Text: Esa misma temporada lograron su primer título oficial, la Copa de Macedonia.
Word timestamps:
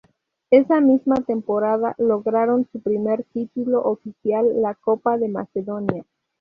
Esa 0.49 0.81
misma 0.81 1.17
temporada 1.17 1.93
lograron 1.99 2.67
su 2.71 2.81
primer 2.81 3.23
título 3.25 3.83
oficial, 3.83 4.47
la 4.59 4.73
Copa 4.73 5.15
de 5.19 5.27
Macedonia. 5.29 6.03